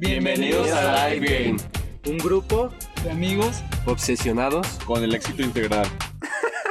Bienvenidos 0.00 0.70
a 0.70 1.10
Live 1.10 1.26
Game, 1.26 1.56
un 2.06 2.16
grupo 2.16 2.70
de 3.04 3.10
amigos 3.10 3.62
obsesionados 3.84 4.66
con 4.86 5.04
el 5.04 5.14
éxito 5.14 5.42
integral. 5.42 5.86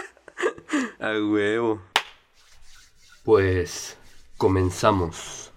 a 1.00 1.12
huevo. 1.12 1.80
Pues 3.24 4.00
comenzamos. 4.36 5.52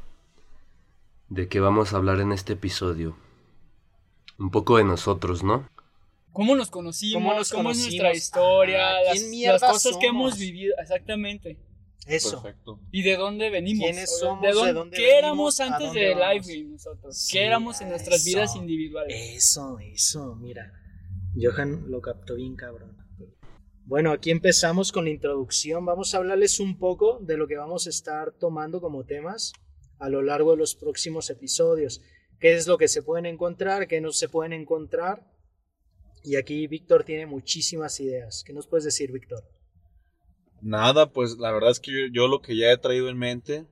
¿De 1.30 1.48
qué 1.48 1.61
vamos 1.61 1.95
a 1.95 1.96
hablar 1.96 2.20
en 2.20 2.32
este 2.32 2.52
episodio? 2.52 3.16
Un 4.39 4.50
poco 4.50 4.77
de 4.77 4.84
nosotros, 4.84 5.43
¿no? 5.43 5.66
¿Cómo 6.34 6.54
nos 6.54 6.68
conocimos? 6.68 7.50
¿Cómo, 7.50 7.70
es 7.70 7.79
nuestra 7.79 8.12
historia? 8.12 8.86
las, 9.02 9.62
cosas 9.62 9.96
que 9.96 10.09
hemos 10.09 10.36
vivido, 10.36 10.75
exactamente. 10.79 11.57
Eso. 12.07 12.43
Perfecto. 12.43 12.80
¿Y 12.91 13.03
de 13.03 13.16
dónde 13.16 13.50
venimos? 13.50 13.84
¿Quiénes 13.84 14.19
somos? 14.19 14.43
¿De 14.43 14.73
dónde, 14.73 14.96
¿Qué 14.96 15.19
éramos 15.19 15.61
antes 15.61 15.93
de 15.93 16.15
Live 16.15 16.65
nosotros? 16.69 17.29
¿Qué 17.30 17.45
éramos 17.45 17.80
en 17.80 17.91
nuestras 17.91 18.24
vidas 18.24 18.56
individuales? 18.56 19.37
Eso, 19.37 19.79
eso, 19.79 20.34
mira. 20.37 20.73
Johan 21.41 21.91
lo 21.91 22.01
captó 22.01 22.34
bien 22.34 22.57
cabrón. 22.57 22.96
Bueno, 23.84 24.12
aquí 24.12 24.30
empezamos 24.30 24.93
con 24.93 25.05
la 25.05 25.10
introducción. 25.10 25.84
Vamos 25.84 26.15
a 26.15 26.19
hablarles 26.19 26.60
un 26.60 26.79
poco 26.79 27.19
de 27.20 27.37
lo 27.37 27.46
que 27.46 27.57
vamos 27.57 27.87
a 27.87 27.91
estar 27.91 28.32
tomando 28.32 28.80
como 28.80 29.05
temas 29.05 29.52
a 29.98 30.09
lo 30.09 30.23
largo 30.23 30.52
de 30.52 30.59
los 30.59 30.74
próximos 30.74 31.30
episodios. 31.30 32.01
¿Qué 32.38 32.55
es 32.55 32.66
lo 32.66 32.79
que 32.79 32.88
se 32.88 33.02
pueden 33.02 33.27
encontrar? 33.27 33.87
¿Qué 33.87 34.01
no 34.01 34.12
se 34.12 34.29
pueden 34.29 34.52
encontrar? 34.52 35.30
Y 36.24 36.37
aquí 36.37 36.66
Víctor 36.66 37.05
tiene 37.05 37.27
muchísimas 37.27 37.98
ideas. 38.01 38.43
¿Qué 38.45 38.52
nos 38.52 38.66
puedes 38.66 38.84
decir, 38.84 39.12
Víctor? 39.12 39.45
Nada, 40.62 41.11
pues 41.11 41.39
la 41.39 41.51
verdad 41.51 41.73
es 41.73 41.80
que 41.80 42.11
yo, 42.12 42.29
lo 42.29 42.41
que 42.41 42.57
ya 42.57 42.71
he 42.71 42.79
traído 42.79 43.09
en 43.09 43.19
mente 43.19 43.66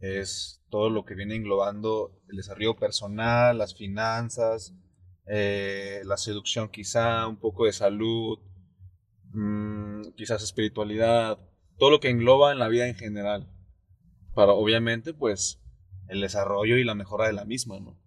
es 0.00 0.62
todo 0.68 0.90
lo 0.90 1.06
que 1.06 1.14
viene 1.14 1.36
englobando 1.36 2.20
el 2.28 2.36
desarrollo 2.36 2.76
personal, 2.76 3.56
las 3.56 3.74
finanzas, 3.74 4.74
eh, 5.26 6.02
la 6.04 6.18
seducción 6.18 6.68
quizá, 6.68 7.26
un 7.26 7.38
poco 7.38 7.64
de 7.64 7.72
salud, 7.72 8.38
mm, 9.32 10.10
quizás 10.14 10.42
espiritualidad, 10.42 11.38
todo 11.78 11.90
lo 11.90 12.00
que 12.00 12.10
engloba 12.10 12.52
en 12.52 12.58
la 12.58 12.68
vida 12.68 12.86
en 12.86 12.94
general. 12.94 13.50
Para 14.34 14.52
obviamente 14.52 15.14
pues 15.14 15.62
el 16.08 16.20
desarrollo 16.20 16.76
y 16.76 16.84
la 16.84 16.94
mejora 16.94 17.26
de 17.26 17.32
la 17.32 17.46
misma, 17.46 17.80
¿no? 17.80 17.98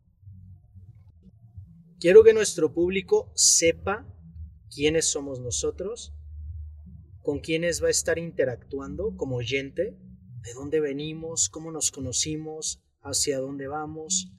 Quiero 2.00 2.24
que 2.24 2.34
nuestro 2.34 2.72
público 2.72 3.32
sepa 3.34 4.06
quiénes 4.70 5.10
somos 5.10 5.40
nosotros 5.40 6.15
con 7.26 7.40
quiénes 7.40 7.82
va 7.82 7.88
a 7.88 7.92
estar 7.92 8.20
interactuando 8.20 9.18
como 9.18 9.38
oyente, 9.38 9.98
de 10.44 10.54
dónde 10.54 10.80
venimos, 10.80 11.50
cómo 11.50 11.72
nos 11.72 11.90
conocimos, 11.90 12.84
hacia 13.02 13.40
dónde 13.40 13.68
vamos, 13.68 14.32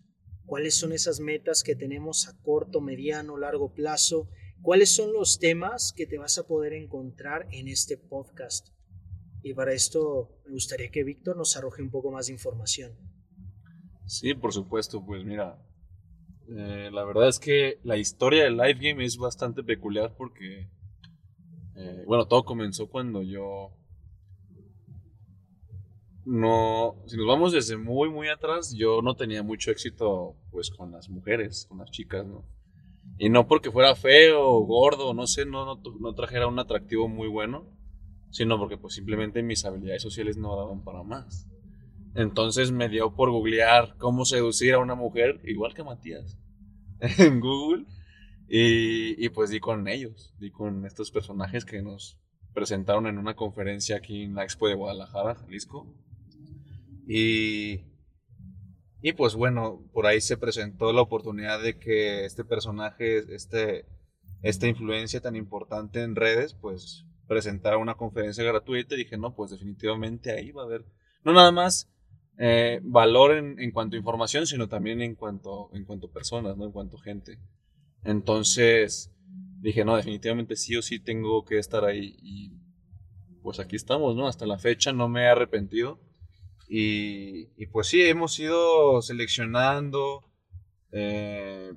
cuáles 0.44 0.76
son 0.76 0.92
esas 0.92 1.18
metas 1.18 1.64
que 1.64 1.74
tenemos 1.74 2.28
a 2.28 2.40
corto, 2.42 2.80
mediano, 2.80 3.36
largo 3.38 3.74
plazo, 3.74 4.28
cuáles 4.62 4.94
son 4.94 5.12
los 5.12 5.40
temas 5.40 5.92
que 5.96 6.06
te 6.06 6.16
vas 6.16 6.38
a 6.38 6.46
poder 6.46 6.74
encontrar 6.74 7.48
en 7.50 7.66
este 7.66 7.96
podcast. 7.96 8.68
Y 9.42 9.52
para 9.52 9.72
esto 9.72 10.38
me 10.44 10.52
gustaría 10.52 10.92
que 10.92 11.02
Víctor 11.02 11.36
nos 11.36 11.56
arroje 11.56 11.82
un 11.82 11.90
poco 11.90 12.12
más 12.12 12.28
de 12.28 12.34
información. 12.34 12.96
Sí, 14.06 14.32
por 14.34 14.52
supuesto, 14.52 15.04
pues 15.04 15.24
mira, 15.24 15.60
eh, 16.48 16.90
la 16.92 17.04
verdad 17.04 17.28
es 17.28 17.40
que 17.40 17.80
la 17.82 17.96
historia 17.96 18.44
del 18.44 18.56
live 18.56 18.78
game 18.80 19.04
es 19.04 19.16
bastante 19.16 19.64
peculiar 19.64 20.14
porque 20.16 20.68
eh, 21.76 22.04
bueno, 22.06 22.26
todo 22.26 22.44
comenzó 22.44 22.88
cuando 22.88 23.22
yo 23.22 23.72
no, 26.26 26.96
si 27.06 27.16
nos 27.16 27.26
vamos 27.26 27.52
desde 27.52 27.76
muy, 27.76 28.10
muy 28.10 28.28
atrás, 28.28 28.74
yo 28.76 29.00
no 29.00 29.14
tenía 29.14 29.44
mucho 29.44 29.70
éxito 29.70 30.34
pues 30.50 30.70
con 30.70 30.90
las 30.90 31.08
mujeres, 31.08 31.66
con 31.68 31.78
las 31.78 31.90
chicas, 31.92 32.26
¿no? 32.26 32.44
Y 33.16 33.28
no 33.28 33.46
porque 33.46 33.70
fuera 33.70 33.94
feo, 33.94 34.58
gordo, 34.60 35.14
no 35.14 35.28
sé, 35.28 35.46
no, 35.46 35.64
no, 35.64 35.80
no 36.00 36.14
trajera 36.14 36.48
un 36.48 36.58
atractivo 36.58 37.06
muy 37.08 37.28
bueno, 37.28 37.64
sino 38.30 38.58
porque 38.58 38.76
pues 38.76 38.94
simplemente 38.94 39.42
mis 39.44 39.64
habilidades 39.64 40.02
sociales 40.02 40.36
no 40.36 40.56
daban 40.56 40.82
para 40.82 41.04
más. 41.04 41.46
Entonces 42.16 42.72
me 42.72 42.88
dio 42.88 43.14
por 43.14 43.30
googlear 43.30 43.96
cómo 43.96 44.24
seducir 44.24 44.74
a 44.74 44.78
una 44.78 44.96
mujer, 44.96 45.40
igual 45.44 45.74
que 45.74 45.84
Matías, 45.84 46.36
en 47.18 47.38
Google. 47.40 47.86
Y, 48.48 49.28
pues 49.30 49.50
di 49.50 49.58
con 49.58 49.88
ellos, 49.88 50.32
di 50.38 50.50
con 50.50 50.86
estos 50.86 51.10
personajes 51.10 51.64
que 51.64 51.82
nos 51.82 52.18
presentaron 52.54 53.06
en 53.06 53.18
una 53.18 53.34
conferencia 53.34 53.96
aquí 53.96 54.22
en 54.22 54.34
la 54.34 54.44
Expo 54.44 54.68
de 54.68 54.74
Guadalajara, 54.74 55.34
Jalisco. 55.34 55.86
Y, 57.08 57.80
y 59.02 59.12
pues 59.16 59.34
bueno, 59.34 59.84
por 59.92 60.06
ahí 60.06 60.20
se 60.20 60.36
presentó 60.36 60.92
la 60.92 61.02
oportunidad 61.02 61.60
de 61.60 61.78
que 61.78 62.24
este 62.24 62.44
personaje, 62.44 63.18
este, 63.34 63.86
esta 64.42 64.68
influencia 64.68 65.20
tan 65.20 65.36
importante 65.36 66.02
en 66.02 66.14
redes, 66.14 66.54
pues 66.54 67.04
presentara 67.26 67.78
una 67.78 67.96
conferencia 67.96 68.44
gratuita 68.44 68.94
y 68.94 68.98
dije, 68.98 69.18
no, 69.18 69.34
pues 69.34 69.50
definitivamente 69.50 70.30
ahí 70.30 70.52
va 70.52 70.62
a 70.62 70.66
haber, 70.66 70.84
no 71.24 71.32
nada 71.32 71.50
más 71.50 71.90
eh, 72.38 72.80
valor 72.82 73.32
en, 73.32 73.58
en, 73.58 73.72
cuanto 73.72 73.96
a 73.96 73.98
información, 73.98 74.46
sino 74.46 74.68
también 74.68 75.00
en 75.02 75.14
cuanto, 75.14 75.70
en 75.72 75.84
cuanto 75.84 76.06
a 76.06 76.12
personas, 76.12 76.56
¿no? 76.56 76.66
en 76.66 76.72
cuanto 76.72 76.98
a 76.98 77.02
gente. 77.02 77.38
Entonces 78.06 79.12
dije, 79.60 79.84
no, 79.84 79.96
definitivamente 79.96 80.54
sí 80.56 80.76
o 80.76 80.82
sí 80.82 81.00
tengo 81.00 81.44
que 81.44 81.58
estar 81.58 81.84
ahí. 81.84 82.16
Y 82.22 82.52
pues 83.42 83.58
aquí 83.58 83.76
estamos, 83.76 84.16
¿no? 84.16 84.28
Hasta 84.28 84.46
la 84.46 84.58
fecha 84.58 84.92
no 84.92 85.08
me 85.08 85.22
he 85.22 85.28
arrepentido. 85.28 86.00
Y, 86.68 87.66
pues 87.66 87.88
sí, 87.88 88.02
hemos 88.02 88.38
ido 88.40 89.00
seleccionando, 89.02 90.24
eh, 90.92 91.72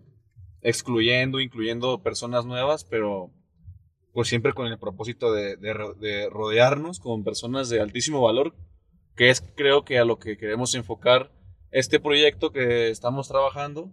excluyendo, 0.62 1.40
incluyendo 1.40 2.02
personas 2.02 2.46
nuevas, 2.46 2.84
pero 2.86 3.32
pues 4.14 4.28
siempre 4.28 4.54
con 4.54 4.68
el 4.68 4.80
propósito 4.80 5.32
de, 5.32 5.56
de, 5.58 6.30
rodearnos 6.30 7.00
con 7.00 7.24
personas 7.24 7.70
de 7.70 7.80
altísimo 7.82 8.22
valor, 8.22 8.56
que 9.16 9.30
es 9.30 9.42
creo 9.56 9.86
que 9.86 10.00
a 10.00 10.06
lo 10.06 10.18
que 10.18 10.38
queremos 10.38 10.74
enfocar 10.74 11.32
este 11.72 12.00
proyecto 12.00 12.52
que 12.52 12.90
estamos 12.90 13.28
trabajando 13.28 13.92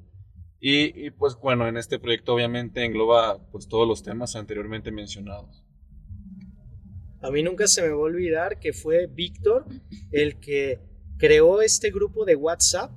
y, 0.58 1.10
pues 1.10 1.36
bueno, 1.36 1.68
en 1.68 1.76
este 1.76 1.98
proyecto 1.98 2.34
obviamente 2.34 2.84
engloba 2.84 3.38
pues 3.50 3.68
todos 3.68 3.86
los 3.86 4.02
temas 4.02 4.36
anteriormente 4.36 4.90
mencionados. 4.90 5.64
A 7.20 7.30
mí 7.30 7.42
nunca 7.42 7.66
se 7.66 7.82
me 7.82 7.88
va 7.88 7.94
a 7.94 7.98
olvidar 7.98 8.58
que 8.58 8.72
fue 8.72 9.06
Víctor 9.06 9.66
el 10.12 10.38
que 10.38 10.80
creó 11.18 11.60
este 11.60 11.90
grupo 11.90 12.24
de 12.24 12.36
WhatsApp 12.36 12.92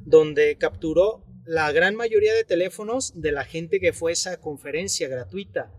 donde 0.00 0.56
capturó 0.58 1.24
la 1.44 1.70
gran 1.72 1.94
mayoría 1.94 2.32
de 2.34 2.44
teléfonos 2.44 3.20
de 3.20 3.32
la 3.32 3.44
gente 3.44 3.80
que 3.80 3.92
fue 3.92 4.12
a 4.12 4.14
esa 4.14 4.40
conferencia 4.40 5.08
gratuita. 5.08 5.72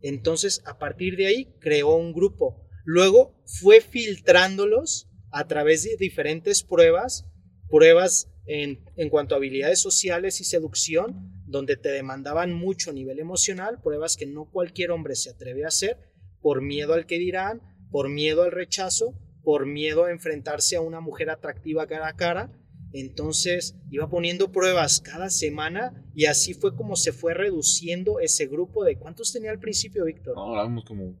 Entonces, 0.00 0.62
a 0.66 0.78
partir 0.78 1.16
de 1.16 1.26
ahí, 1.26 1.54
creó 1.60 1.94
un 1.94 2.12
grupo. 2.12 2.66
Luego 2.84 3.40
fue 3.44 3.80
filtrándolos 3.80 5.08
a 5.30 5.46
través 5.46 5.84
de 5.84 5.96
diferentes 5.96 6.64
pruebas, 6.64 7.26
pruebas 7.68 8.31
en, 8.46 9.08
cuanto 9.10 9.34
a 9.34 9.38
habilidades 9.38 9.80
sociales 9.80 10.40
y 10.40 10.44
seducción, 10.44 11.32
donde 11.46 11.76
te 11.76 11.90
demandaban 11.90 12.52
mucho 12.52 12.90
a 12.90 12.94
nivel 12.94 13.18
emocional, 13.18 13.80
pruebas 13.82 14.16
que 14.16 14.26
no 14.26 14.50
cualquier 14.50 14.90
hombre 14.90 15.14
se 15.14 15.30
atreve 15.30 15.64
a 15.64 15.68
hacer 15.68 15.98
por 16.40 16.60
miedo 16.60 16.94
al 16.94 17.06
que 17.06 17.18
dirán, 17.18 17.62
por 17.90 18.08
miedo 18.08 18.42
al 18.42 18.50
rechazo, 18.50 19.14
por 19.44 19.66
miedo 19.66 20.04
a 20.04 20.10
enfrentarse 20.10 20.76
a 20.76 20.80
una 20.80 21.00
mujer 21.00 21.30
atractiva 21.30 21.86
cara 21.86 22.08
a 22.08 22.16
cara. 22.16 22.58
Entonces 22.92 23.76
iba 23.90 24.10
poniendo 24.10 24.52
pruebas 24.52 25.00
cada 25.00 25.30
semana 25.30 26.04
y 26.14 26.26
así 26.26 26.52
fue 26.52 26.74
como 26.76 26.96
se 26.96 27.12
fue 27.12 27.32
reduciendo 27.32 28.20
ese 28.20 28.46
grupo 28.46 28.84
de 28.84 28.98
¿cuántos 28.98 29.32
tenía 29.32 29.50
al 29.50 29.60
principio, 29.60 30.04
Víctor? 30.04 30.36
No, 30.36 30.52
éramos 30.54 30.84
como, 30.84 31.16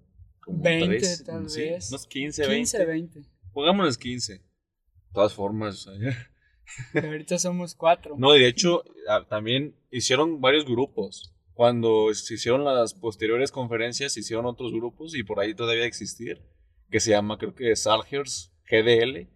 20 0.48 1.24
tal 1.24 1.44
vez. 1.44 1.88
Unos 1.88 2.06
15, 2.06 2.46
20. 2.46 2.84
20. 2.84 3.22
Pongámonos 3.52 3.96
15. 3.96 4.34
De 4.34 4.40
todas 5.12 5.32
formas, 5.32 5.86
ahorita 6.94 7.38
somos 7.38 7.74
cuatro. 7.74 8.14
No, 8.18 8.32
de 8.32 8.46
hecho, 8.48 8.84
también 9.28 9.76
hicieron 9.90 10.40
varios 10.40 10.64
grupos. 10.64 11.34
Cuando 11.54 12.12
se 12.14 12.34
hicieron 12.34 12.64
las 12.64 12.94
posteriores 12.94 13.52
conferencias, 13.52 14.14
se 14.14 14.20
hicieron 14.20 14.46
otros 14.46 14.72
grupos 14.72 15.14
y 15.14 15.22
por 15.22 15.40
ahí 15.40 15.54
todavía 15.54 15.84
existir. 15.84 16.42
Que 16.90 17.00
se 17.00 17.10
llama, 17.10 17.38
creo 17.38 17.54
que 17.54 17.74
Salgers 17.76 18.52
GDL. 18.70 19.28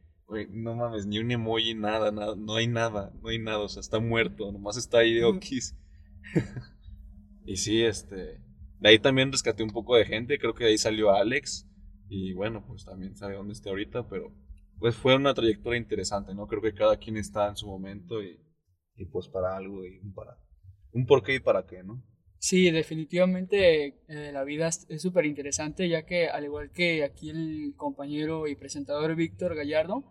no 0.51 0.75
mames, 0.75 1.07
ni 1.07 1.19
un 1.19 1.31
emoji, 1.31 1.75
nada, 1.75 2.11
nada, 2.11 2.35
no 2.37 2.57
hay 2.57 2.67
nada, 2.67 3.13
no 3.23 3.29
hay 3.29 3.39
nada, 3.39 3.61
o 3.61 3.69
sea, 3.69 3.81
está 3.81 3.99
muerto, 4.01 4.51
nomás 4.51 4.77
está 4.77 4.99
ahí 4.99 5.15
de 5.15 5.25
Okis. 5.25 5.77
y 7.47 7.57
sí, 7.57 7.83
este. 7.83 8.41
De 8.79 8.89
ahí 8.91 8.99
también 8.99 9.33
rescaté 9.33 9.63
un 9.63 9.71
poco 9.71 9.97
de 9.97 10.05
gente, 10.05 10.39
creo 10.39 10.55
que 10.55 10.65
de 10.65 10.71
ahí 10.71 10.79
salió 10.79 11.15
Alex. 11.15 11.67
Y 12.09 12.33
bueno, 12.35 12.65
pues 12.67 12.85
también 12.85 13.17
sabe 13.17 13.35
dónde 13.35 13.53
está 13.53 13.71
ahorita, 13.71 14.09
pero 14.09 14.33
pues 14.79 14.95
fue 14.95 15.17
una 15.17 15.35
trayectoria 15.35 15.79
interesante, 15.79 16.35
¿no? 16.35 16.47
Creo 16.47 16.63
que 16.63 16.75
cada 16.75 16.97
quien 16.97 17.17
está 17.17 17.49
en 17.49 17.57
su 17.57 17.67
momento 17.67 18.23
y, 18.23 18.39
y 18.97 19.07
pues 19.07 19.29
para 19.29 19.57
algo 19.57 19.85
y 19.85 19.99
un 19.99 20.13
para 20.13 20.39
un 20.93 21.07
por 21.07 21.23
qué 21.23 21.35
y 21.35 21.41
para 21.41 21.67
qué, 21.67 21.83
¿no? 21.83 22.03
Sí, 22.39 22.71
definitivamente 22.71 24.03
eh, 24.09 24.31
la 24.33 24.45
vida 24.45 24.69
es 24.69 25.03
súper 25.03 25.27
interesante, 25.27 25.89
ya 25.89 26.05
que 26.05 26.29
al 26.29 26.45
igual 26.45 26.71
que 26.71 27.03
aquí 27.03 27.31
el 27.31 27.75
compañero 27.77 28.47
y 28.47 28.57
presentador 28.57 29.15
Víctor 29.15 29.55
Gallardo, 29.55 30.05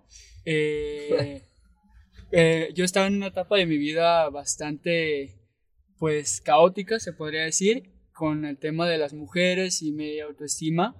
eh, 0.43 1.43
eh, 2.31 2.69
yo 2.73 2.83
estaba 2.83 3.07
en 3.07 3.15
una 3.15 3.27
etapa 3.27 3.57
de 3.57 3.65
mi 3.65 3.77
vida 3.77 4.29
bastante, 4.29 5.39
pues, 5.97 6.41
caótica, 6.41 6.99
se 6.99 7.13
podría 7.13 7.43
decir, 7.43 7.93
con 8.11 8.45
el 8.45 8.57
tema 8.57 8.87
de 8.87 8.97
las 8.97 9.13
mujeres 9.13 9.81
y 9.81 9.91
mi 9.91 10.19
autoestima. 10.19 10.95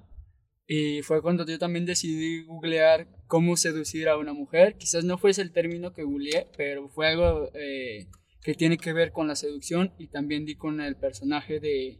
Y 0.67 1.03
fue 1.03 1.21
cuando 1.21 1.45
yo 1.45 1.59
también 1.59 1.85
decidí 1.85 2.43
googlear 2.43 3.07
cómo 3.27 3.55
seducir 3.55 4.09
a 4.09 4.17
una 4.17 4.33
mujer. 4.33 4.75
Quizás 4.77 5.03
no 5.03 5.17
fuese 5.17 5.41
el 5.41 5.51
término 5.51 5.93
que 5.93 6.03
googleé, 6.03 6.47
pero 6.57 6.89
fue 6.89 7.07
algo 7.07 7.51
eh, 7.53 8.07
que 8.41 8.55
tiene 8.55 8.77
que 8.77 8.93
ver 8.93 9.11
con 9.11 9.27
la 9.27 9.35
seducción 9.35 9.93
y 9.99 10.07
también 10.07 10.45
di 10.45 10.55
con 10.55 10.81
el 10.81 10.95
personaje 10.95 11.59
de, 11.59 11.99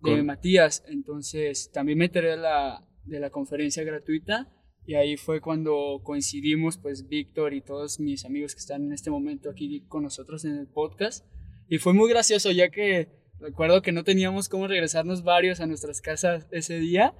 de 0.00 0.22
Matías. 0.22 0.82
Entonces 0.88 1.70
también 1.72 1.98
me 1.98 2.06
enteré 2.06 2.30
de 2.30 2.36
la, 2.38 2.86
de 3.04 3.20
la 3.20 3.30
conferencia 3.30 3.84
gratuita 3.84 4.50
y 4.86 4.94
ahí 4.94 5.18
fue 5.18 5.42
cuando 5.42 6.00
coincidimos, 6.02 6.78
pues 6.78 7.06
Víctor 7.06 7.52
y 7.52 7.60
todos 7.60 8.00
mis 8.00 8.24
amigos 8.24 8.54
que 8.54 8.60
están 8.60 8.84
en 8.84 8.92
este 8.92 9.10
momento 9.10 9.50
aquí 9.50 9.84
con 9.88 10.02
nosotros 10.02 10.46
en 10.46 10.56
el 10.56 10.68
podcast. 10.68 11.26
Y 11.68 11.78
fue 11.78 11.92
muy 11.92 12.08
gracioso 12.08 12.50
ya 12.50 12.70
que 12.70 13.08
recuerdo 13.38 13.82
que 13.82 13.92
no 13.92 14.04
teníamos 14.04 14.48
cómo 14.48 14.66
regresarnos 14.68 15.22
varios 15.22 15.60
a 15.60 15.66
nuestras 15.66 16.00
casas 16.00 16.48
ese 16.50 16.78
día 16.78 17.14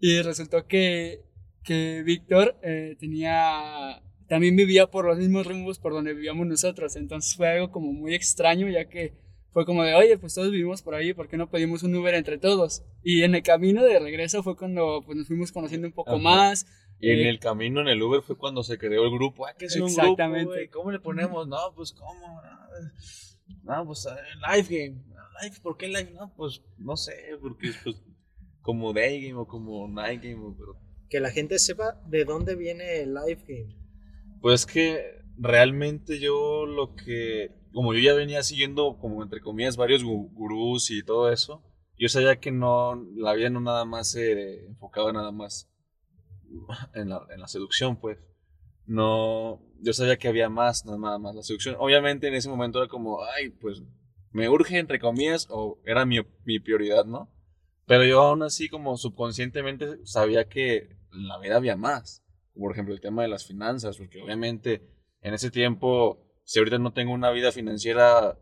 y 0.00 0.20
resultó 0.22 0.66
que, 0.66 1.22
que 1.62 2.02
Víctor 2.04 2.56
eh, 2.62 2.96
tenía, 2.98 4.02
también 4.28 4.56
vivía 4.56 4.90
por 4.90 5.06
los 5.06 5.18
mismos 5.18 5.46
rumbos 5.46 5.78
por 5.78 5.92
donde 5.92 6.14
vivíamos 6.14 6.46
nosotros. 6.46 6.96
Entonces 6.96 7.36
fue 7.36 7.48
algo 7.48 7.70
como 7.70 7.92
muy 7.92 8.14
extraño 8.14 8.68
ya 8.68 8.88
que 8.88 9.14
fue 9.54 9.64
como 9.64 9.84
de, 9.84 9.94
oye, 9.94 10.18
pues 10.18 10.34
todos 10.34 10.50
vivimos 10.50 10.82
por 10.82 10.96
ahí, 10.96 11.14
¿por 11.14 11.28
qué 11.28 11.36
no 11.36 11.48
pedimos 11.48 11.84
un 11.84 11.94
Uber 11.94 12.14
entre 12.14 12.38
todos? 12.38 12.82
Y 13.04 13.22
en 13.22 13.36
el 13.36 13.42
camino 13.44 13.84
de 13.84 14.00
regreso 14.00 14.42
fue 14.42 14.56
cuando 14.56 15.02
pues, 15.06 15.16
nos 15.16 15.28
fuimos 15.28 15.52
conociendo 15.52 15.86
un 15.86 15.92
poco 15.92 16.18
más. 16.18 16.66
Y 16.98 17.10
en 17.10 17.20
eh, 17.20 17.28
el 17.28 17.38
camino 17.38 17.80
en 17.80 17.86
el 17.86 18.02
Uber 18.02 18.20
fue 18.20 18.36
cuando 18.36 18.64
se 18.64 18.78
creó 18.78 19.04
el 19.04 19.12
grupo. 19.12 19.46
Ah, 19.46 19.54
¿qué 19.56 19.66
es 19.66 19.76
un 19.76 19.94
grupo, 19.94 20.16
¿Cómo 20.72 20.90
le 20.90 20.98
ponemos? 20.98 21.46
No, 21.46 21.72
pues, 21.76 21.92
¿cómo? 21.92 22.42
No, 23.62 23.86
pues, 23.86 24.06
eh, 24.06 24.10
live 24.40 24.68
game. 24.68 25.04
Live, 25.40 25.60
¿por 25.62 25.76
qué 25.76 25.86
live? 25.86 26.10
No, 26.10 26.34
pues, 26.34 26.60
no 26.78 26.96
sé, 26.96 27.14
porque 27.40 27.68
es 27.68 27.76
pues, 27.84 27.96
como 28.64 28.92
day 28.92 29.20
game 29.20 29.38
o 29.38 29.46
como 29.46 29.86
night 29.86 30.22
game. 30.22 30.54
Pero... 30.58 30.80
Que 31.08 31.20
la 31.20 31.30
gente 31.30 31.60
sepa 31.60 32.00
de 32.08 32.24
dónde 32.24 32.56
viene 32.56 33.02
el 33.02 33.14
live 33.14 33.44
game. 33.46 33.76
Pues 34.40 34.66
que 34.66 35.00
realmente 35.36 36.18
yo 36.18 36.66
lo 36.66 36.94
que 36.96 37.52
como 37.74 37.92
yo 37.92 38.00
ya 38.00 38.14
venía 38.14 38.42
siguiendo, 38.42 38.98
como 38.98 39.22
entre 39.22 39.40
comillas, 39.40 39.76
varios 39.76 40.04
gurús 40.04 40.90
y 40.92 41.02
todo 41.02 41.30
eso, 41.30 41.62
yo 41.98 42.08
sabía 42.08 42.36
que 42.36 42.52
no, 42.52 42.94
la 43.16 43.34
vida 43.34 43.50
no 43.50 43.60
nada 43.60 43.84
más 43.84 44.12
se 44.12 44.64
enfocaba 44.66 45.12
nada 45.12 45.32
más 45.32 45.68
en 46.94 47.08
la, 47.08 47.26
en 47.30 47.40
la 47.40 47.48
seducción, 47.48 48.00
pues. 48.00 48.18
No, 48.86 49.60
yo 49.80 49.92
sabía 49.92 50.18
que 50.18 50.28
había 50.28 50.48
más, 50.48 50.84
nada 50.84 51.18
más 51.18 51.34
la 51.34 51.42
seducción. 51.42 51.74
Obviamente 51.78 52.28
en 52.28 52.34
ese 52.34 52.48
momento 52.48 52.78
era 52.78 52.88
como, 52.88 53.24
ay, 53.24 53.50
pues 53.50 53.82
me 54.30 54.48
urge, 54.48 54.78
entre 54.78 55.00
comillas, 55.00 55.48
o 55.50 55.80
era 55.84 56.04
mi, 56.04 56.18
mi 56.44 56.60
prioridad, 56.60 57.04
¿no? 57.04 57.28
Pero 57.86 58.04
yo 58.04 58.22
aún 58.22 58.42
así, 58.42 58.68
como 58.68 58.96
subconscientemente, 58.96 60.04
sabía 60.04 60.48
que 60.48 60.96
en 61.12 61.28
la 61.28 61.38
vida 61.38 61.56
había 61.56 61.76
más. 61.76 62.24
Por 62.54 62.72
ejemplo, 62.72 62.94
el 62.94 63.00
tema 63.00 63.22
de 63.22 63.28
las 63.28 63.46
finanzas, 63.46 63.98
porque 63.98 64.22
obviamente 64.22 64.82
en 65.20 65.34
ese 65.34 65.50
tiempo 65.50 66.24
si 66.44 66.58
ahorita 66.58 66.78
no 66.78 66.92
tengo 66.92 67.12
una 67.12 67.30
vida 67.30 67.52
financiera 67.52 68.38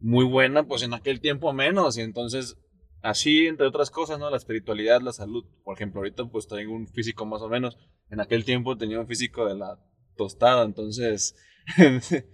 muy 0.00 0.24
buena, 0.24 0.66
pues 0.66 0.82
en 0.82 0.94
aquel 0.94 1.20
tiempo 1.20 1.52
menos. 1.52 1.96
Y 1.96 2.00
entonces, 2.00 2.56
así, 3.02 3.46
entre 3.46 3.66
otras 3.66 3.90
cosas, 3.90 4.18
¿no? 4.18 4.30
La 4.30 4.38
espiritualidad, 4.38 5.00
la 5.00 5.12
salud. 5.12 5.44
Por 5.62 5.76
ejemplo, 5.76 6.00
ahorita 6.00 6.24
pues 6.24 6.48
tengo 6.48 6.74
un 6.74 6.88
físico 6.88 7.26
más 7.26 7.42
o 7.42 7.48
menos. 7.48 7.78
En 8.10 8.20
aquel 8.20 8.44
tiempo 8.44 8.76
tenía 8.76 8.98
un 8.98 9.06
físico 9.06 9.46
de 9.46 9.54
la 9.54 9.78
tostada. 10.16 10.64
Entonces, 10.64 11.36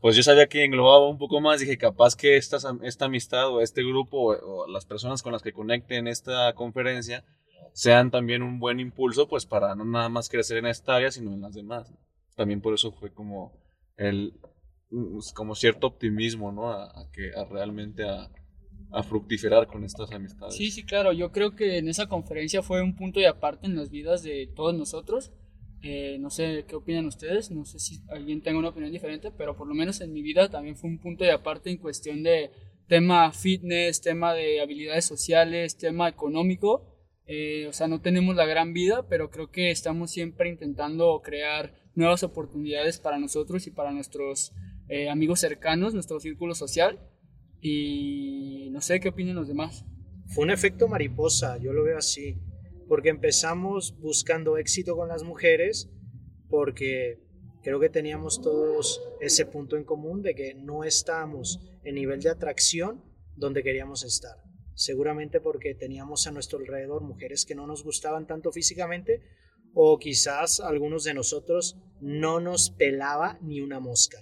pues 0.00 0.16
yo 0.16 0.22
sabía 0.22 0.46
que 0.46 0.64
englobaba 0.64 1.08
un 1.08 1.18
poco 1.18 1.40
más. 1.40 1.60
Dije, 1.60 1.76
capaz 1.76 2.16
que 2.16 2.36
esta, 2.36 2.58
esta 2.82 3.04
amistad 3.04 3.48
o 3.48 3.60
este 3.60 3.82
grupo 3.82 4.34
o, 4.34 4.66
las 4.66 4.86
personas 4.86 5.22
con 5.22 5.32
las 5.32 5.42
que 5.42 5.52
conecte 5.52 5.96
en 5.96 6.08
esta 6.08 6.52
conferencia 6.54 7.24
sean 7.72 8.10
también 8.10 8.42
un 8.42 8.58
buen 8.58 8.80
impulso, 8.80 9.28
pues 9.28 9.46
para 9.46 9.74
no 9.74 9.84
nada 9.84 10.08
más 10.08 10.28
crecer 10.28 10.56
en 10.56 10.66
esta 10.66 10.96
área, 10.96 11.10
sino 11.10 11.32
en 11.32 11.42
las 11.42 11.54
demás. 11.54 11.92
También 12.34 12.60
por 12.60 12.74
eso 12.74 12.92
fue 12.92 13.12
como 13.12 13.52
el 13.96 14.34
como 15.34 15.54
cierto 15.54 15.86
optimismo, 15.86 16.50
¿no? 16.50 16.72
A, 16.72 17.08
que 17.12 17.30
a 17.36 17.44
realmente 17.44 18.02
a, 18.08 18.30
a, 18.92 19.66
con 19.66 19.84
estas 19.84 20.10
amistades. 20.10 20.56
Sí, 20.56 20.70
sí, 20.70 20.84
claro. 20.84 21.12
Yo 21.12 21.30
creo 21.30 21.54
que 21.54 21.78
en 21.78 21.88
esa 21.88 22.08
conferencia 22.08 22.62
fue 22.62 22.82
un 22.82 22.96
punto 22.96 23.20
de 23.20 23.28
aparte 23.28 23.66
en 23.66 23.76
las 23.76 23.90
vidas 23.90 24.22
de 24.22 24.50
todos 24.54 24.74
nosotros. 24.74 25.32
Eh, 25.82 26.18
no 26.20 26.28
sé 26.28 26.64
qué 26.68 26.76
opinan 26.76 27.06
ustedes, 27.06 27.50
no 27.50 27.64
sé 27.64 27.78
si 27.78 28.02
alguien 28.10 28.42
tenga 28.42 28.58
una 28.58 28.68
opinión 28.68 28.92
diferente, 28.92 29.30
pero 29.30 29.56
por 29.56 29.66
lo 29.66 29.74
menos 29.74 30.00
en 30.02 30.12
mi 30.12 30.20
vida 30.20 30.50
también 30.50 30.76
fue 30.76 30.90
un 30.90 30.98
punto 30.98 31.24
de 31.24 31.32
aparte 31.32 31.70
en 31.70 31.78
cuestión 31.78 32.22
de 32.22 32.50
tema 32.86 33.32
fitness, 33.32 34.02
tema 34.02 34.34
de 34.34 34.60
habilidades 34.60 35.06
sociales, 35.06 35.78
tema 35.78 36.08
económico. 36.08 36.86
Eh, 37.26 37.66
o 37.68 37.72
sea, 37.72 37.86
no 37.86 38.00
tenemos 38.00 38.34
la 38.34 38.44
gran 38.44 38.72
vida, 38.72 39.06
pero 39.08 39.30
creo 39.30 39.50
que 39.50 39.70
estamos 39.70 40.10
siempre 40.10 40.48
intentando 40.48 41.20
crear 41.22 41.72
nuevas 41.94 42.24
oportunidades 42.24 42.98
para 42.98 43.18
nosotros 43.18 43.66
y 43.66 43.70
para 43.70 43.92
nuestros 43.92 44.52
eh, 44.88 45.08
amigos 45.08 45.40
cercanos, 45.40 45.94
nuestro 45.94 46.18
círculo 46.20 46.54
social. 46.54 46.98
Y 47.62 48.68
no 48.72 48.80
sé 48.80 49.00
qué 49.00 49.10
opinan 49.10 49.36
los 49.36 49.48
demás. 49.48 49.84
Fue 50.26 50.44
un 50.44 50.50
efecto 50.50 50.88
mariposa, 50.88 51.58
yo 51.58 51.72
lo 51.72 51.84
veo 51.84 51.98
así, 51.98 52.38
porque 52.90 53.10
empezamos 53.10 53.96
buscando 54.00 54.56
éxito 54.56 54.96
con 54.96 55.06
las 55.06 55.22
mujeres, 55.22 55.88
porque 56.48 57.20
creo 57.62 57.78
que 57.78 57.88
teníamos 57.88 58.42
todos 58.42 59.00
ese 59.20 59.46
punto 59.46 59.76
en 59.76 59.84
común 59.84 60.22
de 60.22 60.34
que 60.34 60.54
no 60.54 60.82
estábamos 60.82 61.60
en 61.84 61.94
nivel 61.94 62.20
de 62.20 62.30
atracción 62.30 63.04
donde 63.36 63.62
queríamos 63.62 64.02
estar. 64.02 64.38
Seguramente 64.74 65.40
porque 65.40 65.76
teníamos 65.76 66.26
a 66.26 66.32
nuestro 66.32 66.58
alrededor 66.58 67.02
mujeres 67.02 67.46
que 67.46 67.54
no 67.54 67.64
nos 67.64 67.84
gustaban 67.84 68.26
tanto 68.26 68.50
físicamente 68.50 69.22
o 69.72 69.96
quizás 70.00 70.58
algunos 70.58 71.04
de 71.04 71.14
nosotros 71.14 71.76
no 72.00 72.40
nos 72.40 72.70
pelaba 72.70 73.38
ni 73.40 73.60
una 73.60 73.78
mosca. 73.78 74.18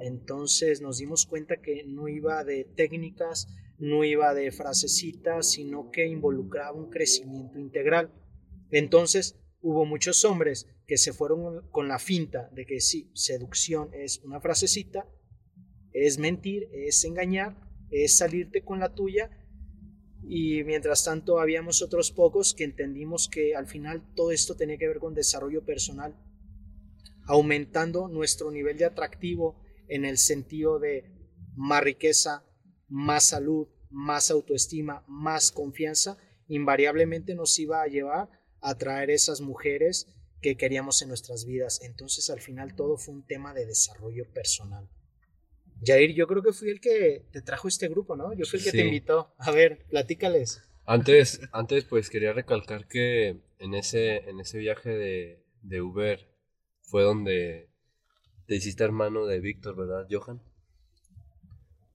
Entonces 0.00 0.80
nos 0.80 0.98
dimos 0.98 1.26
cuenta 1.26 1.58
que 1.58 1.84
no 1.86 2.08
iba 2.08 2.42
de 2.42 2.64
técnicas, 2.74 3.46
no 3.80 4.04
iba 4.04 4.34
de 4.34 4.52
frasecitas, 4.52 5.50
sino 5.50 5.90
que 5.90 6.06
involucraba 6.06 6.72
un 6.72 6.90
crecimiento 6.90 7.58
integral. 7.58 8.12
Entonces 8.70 9.40
hubo 9.62 9.86
muchos 9.86 10.24
hombres 10.24 10.68
que 10.86 10.98
se 10.98 11.12
fueron 11.12 11.68
con 11.70 11.88
la 11.88 11.98
finta 11.98 12.50
de 12.52 12.66
que 12.66 12.80
sí, 12.80 13.10
seducción 13.14 13.90
es 13.94 14.18
una 14.22 14.40
frasecita, 14.40 15.08
es 15.92 16.18
mentir, 16.18 16.68
es 16.72 17.04
engañar, 17.04 17.56
es 17.90 18.18
salirte 18.18 18.62
con 18.62 18.80
la 18.80 18.94
tuya. 18.94 19.30
Y 20.22 20.62
mientras 20.64 21.04
tanto 21.04 21.40
habíamos 21.40 21.80
otros 21.82 22.12
pocos 22.12 22.54
que 22.54 22.64
entendimos 22.64 23.28
que 23.28 23.56
al 23.56 23.66
final 23.66 24.04
todo 24.14 24.30
esto 24.30 24.56
tenía 24.56 24.76
que 24.76 24.88
ver 24.88 24.98
con 24.98 25.14
desarrollo 25.14 25.64
personal, 25.64 26.14
aumentando 27.24 28.08
nuestro 28.08 28.50
nivel 28.50 28.76
de 28.76 28.84
atractivo, 28.84 29.58
en 29.88 30.04
el 30.04 30.18
sentido 30.18 30.78
de 30.78 31.04
más 31.56 31.82
riqueza, 31.82 32.44
más 32.88 33.24
salud, 33.24 33.68
más 33.90 34.30
autoestima, 34.30 35.04
más 35.06 35.52
confianza, 35.52 36.16
invariablemente 36.48 37.34
nos 37.34 37.58
iba 37.58 37.82
a 37.82 37.86
llevar 37.86 38.28
a 38.60 38.76
traer 38.76 39.10
esas 39.10 39.40
mujeres 39.40 40.08
que 40.40 40.56
queríamos 40.56 41.02
en 41.02 41.08
nuestras 41.08 41.44
vidas. 41.44 41.80
Entonces 41.82 42.30
al 42.30 42.40
final 42.40 42.74
todo 42.74 42.96
fue 42.96 43.14
un 43.14 43.26
tema 43.26 43.54
de 43.54 43.66
desarrollo 43.66 44.26
personal. 44.32 44.88
Jair, 45.82 46.14
yo 46.14 46.26
creo 46.26 46.42
que 46.42 46.52
fui 46.52 46.70
el 46.70 46.80
que 46.80 47.26
te 47.32 47.40
trajo 47.40 47.68
este 47.68 47.88
grupo, 47.88 48.16
¿no? 48.16 48.34
Yo 48.34 48.44
fui 48.44 48.58
el 48.58 48.64
que 48.64 48.72
te 48.72 48.84
invitó. 48.84 49.34
A 49.38 49.50
ver, 49.50 49.86
platícales. 49.88 50.62
Antes, 50.84 51.40
antes 51.52 51.84
pues 51.84 52.10
quería 52.10 52.32
recalcar 52.32 52.86
que 52.86 53.40
en 53.58 53.74
ese, 53.74 54.28
en 54.28 54.40
ese 54.40 54.58
viaje 54.58 54.90
de, 54.90 55.44
de 55.62 55.80
Uber 55.80 56.28
fue 56.82 57.02
donde 57.02 57.70
te 58.46 58.56
hiciste 58.56 58.82
hermano 58.82 59.26
de 59.26 59.40
Víctor, 59.40 59.76
¿verdad, 59.76 60.06
Johan? 60.10 60.42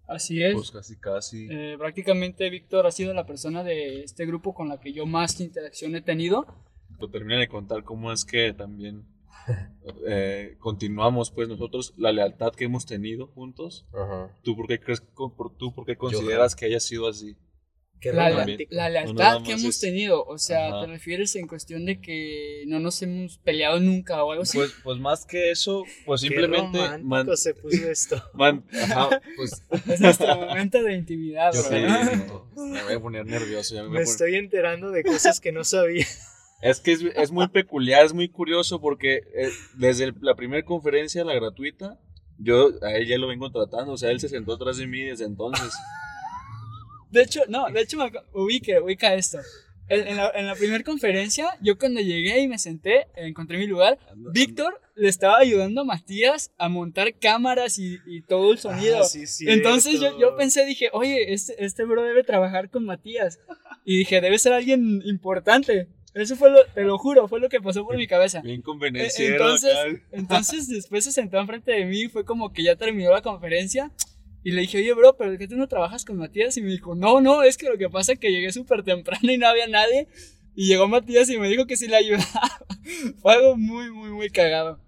Así 0.07 0.43
es. 0.43 0.53
Pues 0.53 0.71
casi, 0.71 0.95
casi. 0.97 1.47
Eh, 1.49 1.75
prácticamente 1.77 2.49
Víctor 2.49 2.85
ha 2.85 2.91
sido 2.91 3.13
la 3.13 3.25
persona 3.25 3.63
de 3.63 4.03
este 4.03 4.25
grupo 4.25 4.53
con 4.53 4.69
la 4.69 4.79
que 4.79 4.93
yo 4.93 5.05
más 5.05 5.39
interacción 5.39 5.95
he 5.95 6.01
tenido. 6.01 6.45
Lo 6.99 7.09
termina 7.09 7.39
de 7.39 7.47
contar 7.47 7.83
cómo 7.83 8.11
es 8.11 8.23
que 8.23 8.53
también 8.53 9.05
eh, 10.07 10.55
continuamos, 10.59 11.31
pues 11.31 11.47
nosotros, 11.47 11.93
la 11.97 12.11
lealtad 12.11 12.53
que 12.53 12.65
hemos 12.65 12.85
tenido 12.85 13.27
juntos. 13.27 13.85
Ajá. 13.93 14.29
¿Tú 14.43 14.55
por 14.55 14.67
qué 14.67 14.79
crees, 14.79 15.03
tú 15.57 15.73
por 15.73 15.85
qué 15.85 15.95
consideras 15.95 16.55
que 16.55 16.65
haya 16.65 16.79
sido 16.79 17.07
así? 17.07 17.35
La, 18.13 18.89
lealtad 18.89 19.43
que 19.43 19.53
hemos 19.53 19.79
tenido, 19.79 20.23
o 20.23 20.37
sea, 20.37 20.81
¿te 20.81 20.87
refieres 20.87 21.35
en 21.35 21.47
cuestión 21.47 21.85
de 21.85 21.99
que 21.99 22.63
no 22.67 22.79
nos 22.79 23.01
hemos 23.01 23.37
peleado 23.39 23.79
nunca 23.79 24.23
o 24.23 24.31
algo 24.31 24.43
así? 24.43 24.57
Pues, 24.57 24.73
pues 24.83 24.99
más 24.99 25.25
que 25.25 25.51
eso, 25.51 25.83
pues 26.05 26.21
simplemente... 26.21 26.79
Qué 27.25 27.37
se 27.37 27.53
puso 27.53 27.89
esto. 27.89 28.21
pues... 29.37 29.63
Es 29.87 29.99
nuestro 29.99 30.35
momento 30.35 30.81
de 30.81 30.93
intimidad, 30.93 31.53
me 32.55 32.83
voy 32.83 32.93
a 32.93 32.99
poner 32.99 33.25
nervioso. 33.25 33.89
me, 33.89 34.01
estoy 34.01 34.35
enterando 34.35 34.91
de 34.91 35.03
cosas 35.03 35.39
que 35.39 35.51
no 35.51 35.63
sabía. 35.63 36.05
Es 36.61 36.79
que 36.79 36.93
es, 36.93 37.31
muy 37.31 37.47
peculiar, 37.49 38.05
es 38.05 38.13
muy 38.13 38.29
curioso 38.29 38.79
porque 38.79 39.23
eh, 39.35 39.51
desde 39.75 40.13
la 40.21 40.35
primera 40.35 40.63
conferencia, 40.63 41.23
la 41.23 41.33
gratuita, 41.33 41.99
Yo 42.37 42.71
a 42.81 42.93
él 42.93 43.07
ya 43.07 43.17
lo 43.17 43.27
vengo 43.27 43.51
tratando, 43.51 43.93
o 43.93 43.97
sea, 43.97 44.11
él 44.11 44.19
se 44.19 44.29
sentó 44.29 44.53
atrás 44.53 44.77
de 44.77 44.87
mí 44.87 45.01
desde 45.01 45.25
entonces. 45.25 45.73
De 47.15 47.23
hecho, 47.23 47.41
no, 47.47 47.67
de 47.71 47.81
hecho, 47.81 47.97
me 47.97 48.11
ubique, 48.33 48.79
ubica 48.79 49.13
esto. 49.15 49.39
En, 49.87 50.15
la, 50.17 50.31
en 50.33 50.47
la 50.47 50.55
primera 50.55 50.83
conferencia, 50.83 51.45
yo 51.61 51.77
cuando 51.77 52.01
llegué 52.01 52.39
y 52.41 52.47
me 52.47 52.57
senté, 52.57 53.05
encontré 53.15 53.57
mi 53.59 53.67
lugar, 53.67 53.99
Ando- 54.11 54.31
Víctor 54.33 54.81
le 54.95 55.07
estaba 55.09 55.37
ayudando 55.37 55.81
a 55.81 55.83
Matías 55.83 56.51
a 56.57 56.69
montar 56.69 57.13
cámaras 57.19 57.77
y, 57.77 57.99
y 58.07 58.21
todo 58.21 58.51
el 58.51 58.57
sonido. 58.57 59.01
Ah, 59.01 59.03
sí, 59.03 59.25
Entonces 59.47 59.99
yo, 60.01 60.17
yo 60.19 60.35
pensé, 60.37 60.65
dije, 60.65 60.89
oye, 60.91 61.33
este, 61.33 61.63
este 61.63 61.83
bro 61.83 62.01
debe 62.03 62.23
trabajar 62.23 62.69
con 62.71 62.83
Matías. 62.85 63.39
Y 63.85 63.99
dije, 63.99 64.21
debe 64.21 64.39
ser 64.39 64.53
alguien 64.53 65.01
importante. 65.05 65.87
Eso 66.15 66.35
fue 66.35 66.49
lo, 66.49 66.65
te 66.73 66.81
lo 66.83 66.97
juro, 66.97 67.27
fue 67.27 67.39
lo 67.39 67.49
que 67.49 67.59
pasó 67.61 67.85
por 67.85 67.95
mi 67.97 68.07
cabeza. 68.07 68.41
Bien 68.41 68.61
Eh, 68.61 68.63
convenenciero 68.63 69.35
Entonces, 69.35 69.77
entonces 70.13 70.67
después 70.69 71.03
se 71.03 71.11
sentó 71.11 71.37
enfrente 71.39 71.71
de 71.73 71.85
mí 71.85 72.03
y 72.03 72.07
fue 72.09 72.25
como 72.25 72.51
que 72.53 72.63
ya 72.63 72.75
terminó 72.75 73.11
la 73.11 73.21
conferencia. 73.21 73.91
Y 74.45 74.51
le 74.51 74.61
dije, 74.61 74.77
oye, 74.77 74.93
bro, 74.93 75.17
¿pero 75.17 75.35
que 75.39 75.47
tú 75.47 75.57
no 75.57 75.67
trabajas 75.67 76.05
con 76.05 76.17
Matías? 76.17 76.55
Y 76.55 76.61
me 76.61 76.69
dijo, 76.69 76.93
no, 76.93 77.19
no, 77.19 77.41
es 77.41 77.57
que 77.57 77.67
lo 77.67 77.79
que 77.79 77.89
pasa 77.89 78.13
es 78.13 78.19
que 78.19 78.31
llegué 78.31 78.51
súper 78.51 78.83
temprano 78.83 79.31
y 79.31 79.39
no 79.39 79.47
había 79.47 79.65
nadie. 79.65 80.07
Y 80.53 80.67
llegó 80.67 80.87
Matías 80.87 81.27
y 81.31 81.39
me 81.39 81.49
dijo 81.49 81.65
que 81.65 81.75
sí 81.75 81.87
le 81.87 81.95
ayudaba. 81.95 82.59
fue 83.23 83.33
algo 83.33 83.57
muy, 83.57 83.89
muy, 83.89 84.11
muy 84.11 84.29
cagado. 84.29 84.79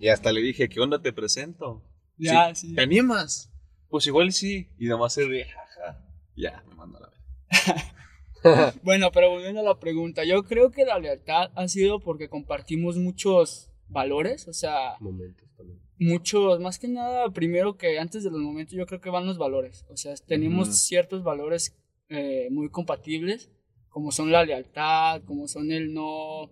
Y 0.00 0.08
hasta 0.08 0.32
le 0.32 0.40
dije, 0.42 0.68
¿qué 0.68 0.80
onda 0.80 1.00
te 1.00 1.12
presento? 1.12 1.84
Ya, 2.18 2.52
sí. 2.52 2.74
¿Te 2.74 2.82
animas? 2.82 3.52
Pues 3.88 4.08
igual 4.08 4.32
sí. 4.32 4.66
Y 4.76 4.86
nada 4.86 4.98
más 4.98 5.14
se 5.14 5.24
ríe, 5.24 5.44
jaja. 5.44 6.04
Ya, 6.36 6.64
me 6.66 6.74
manda 6.74 6.98
la 6.98 7.10
vez. 7.10 7.94
Bueno, 8.82 9.12
pero 9.12 9.30
volviendo 9.30 9.60
a 9.60 9.64
la 9.64 9.78
pregunta, 9.78 10.24
yo 10.24 10.42
creo 10.42 10.72
que 10.72 10.84
la 10.84 10.98
lealtad 10.98 11.52
ha 11.54 11.68
sido 11.68 12.00
porque 12.00 12.28
compartimos 12.28 12.96
muchos 12.96 13.69
valores, 13.90 14.48
o 14.48 14.52
sea, 14.52 14.96
Momentos 15.00 15.48
también. 15.56 15.80
muchos, 15.98 16.60
más 16.60 16.78
que 16.78 16.88
nada, 16.88 17.30
primero 17.30 17.76
que 17.76 17.98
antes 17.98 18.24
de 18.24 18.30
los 18.30 18.40
momentos, 18.40 18.74
yo 18.74 18.86
creo 18.86 19.00
que 19.00 19.10
van 19.10 19.26
los 19.26 19.38
valores. 19.38 19.84
O 19.90 19.96
sea, 19.96 20.14
tenemos 20.26 20.68
ciertos 20.78 21.22
valores 21.22 21.76
eh, 22.08 22.48
muy 22.50 22.70
compatibles, 22.70 23.50
como 23.88 24.12
son 24.12 24.30
la 24.32 24.44
lealtad, 24.44 25.22
como 25.24 25.48
son 25.48 25.72
el 25.72 25.92
no, 25.92 26.50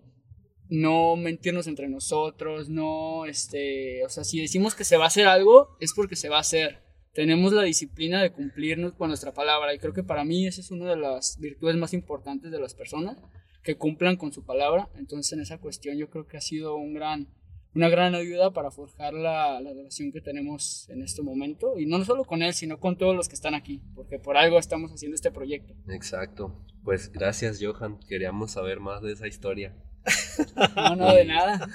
no 0.69 1.15
mentirnos 1.15 1.67
entre 1.67 1.89
nosotros, 1.89 2.69
no, 2.69 3.25
este, 3.25 4.05
o 4.05 4.09
sea, 4.09 4.23
si 4.23 4.39
decimos 4.39 4.75
que 4.75 4.83
se 4.83 4.97
va 4.97 5.05
a 5.05 5.07
hacer 5.07 5.27
algo, 5.27 5.75
es 5.79 5.93
porque 5.93 6.15
se 6.15 6.29
va 6.29 6.37
a 6.37 6.41
hacer. 6.41 6.79
Tenemos 7.13 7.51
la 7.53 7.63
disciplina 7.63 8.21
de 8.21 8.31
cumplirnos 8.31 8.93
con 8.93 9.07
nuestra 9.07 9.33
palabra 9.33 9.73
y 9.73 9.79
creo 9.79 9.93
que 9.93 10.03
para 10.03 10.23
mí 10.23 10.45
esa 10.45 10.61
es 10.61 10.69
una 10.69 10.89
de 10.89 10.97
las 10.97 11.39
virtudes 11.39 11.75
más 11.75 11.93
importantes 11.93 12.51
de 12.51 12.59
las 12.59 12.75
personas, 12.75 13.17
que 13.63 13.77
cumplan 13.77 14.17
con 14.17 14.31
su 14.31 14.43
palabra. 14.45 14.89
Entonces 14.95 15.33
en 15.33 15.41
esa 15.41 15.57
cuestión 15.59 15.97
yo 15.97 16.09
creo 16.09 16.27
que 16.27 16.37
ha 16.37 16.41
sido 16.41 16.75
un 16.75 16.93
gran, 16.93 17.27
una 17.75 17.89
gran 17.89 18.15
ayuda 18.15 18.51
para 18.51 18.71
forjar 18.71 19.13
la, 19.13 19.59
la 19.61 19.73
relación 19.73 20.11
que 20.11 20.21
tenemos 20.21 20.89
en 20.89 21.01
este 21.01 21.21
momento. 21.21 21.77
Y 21.77 21.85
no 21.85 22.03
solo 22.05 22.25
con 22.25 22.41
él, 22.41 22.53
sino 22.53 22.79
con 22.79 22.97
todos 22.97 23.15
los 23.15 23.27
que 23.27 23.35
están 23.35 23.55
aquí, 23.55 23.81
porque 23.95 24.19
por 24.19 24.37
algo 24.37 24.59
estamos 24.59 24.91
haciendo 24.91 25.15
este 25.15 25.31
proyecto. 25.31 25.73
Exacto. 25.89 26.65
Pues 26.83 27.11
gracias, 27.11 27.59
Johan. 27.61 27.99
Queríamos 28.07 28.51
saber 28.51 28.79
más 28.79 29.01
de 29.01 29.13
esa 29.13 29.27
historia. 29.27 29.75
No, 30.75 30.95
no, 30.95 31.13
de 31.13 31.25
nada. 31.25 31.67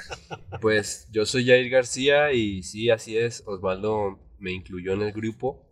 Pues 0.60 1.08
yo 1.12 1.26
soy 1.26 1.46
Jair 1.46 1.68
García 1.68 2.32
y 2.32 2.62
sí, 2.62 2.90
así 2.90 3.16
es. 3.16 3.42
Osvaldo 3.46 4.18
me 4.38 4.52
incluyó 4.52 4.92
en 4.94 5.02
el 5.02 5.12
grupo. 5.12 5.70